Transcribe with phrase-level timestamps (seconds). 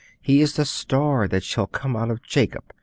[0.19, 2.63] He is the Star that shall come out of Jacob.